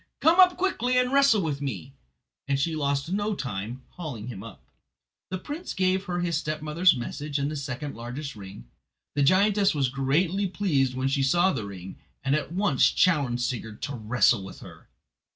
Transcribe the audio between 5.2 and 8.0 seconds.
The prince gave her his stepmother's message and the second